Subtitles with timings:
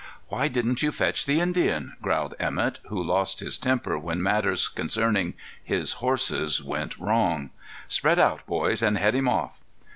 [0.29, 5.35] "Why didn't you fetch the Indian?" growled Emett, who lost his temper when matters concerning
[5.63, 7.51] his horses went wrong.
[7.87, 9.59] "Spread out, boys, and head him off."